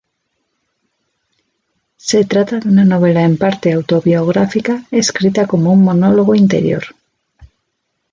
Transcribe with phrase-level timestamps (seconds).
[1.97, 6.81] Se trata de una novela en parte autobiográfica escrita como un monólogo interior.